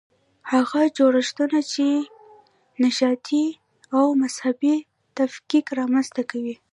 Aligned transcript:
هغه 0.51 0.81
جوړښتونه 0.97 1.59
چې 1.71 1.85
نژادي 2.83 3.45
او 3.97 4.05
مذهبي 4.21 4.75
تفکیک 5.17 5.65
رامنځته 5.79 6.21
کوي. 6.31 6.55